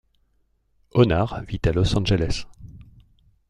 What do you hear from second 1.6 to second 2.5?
à Los Angeles.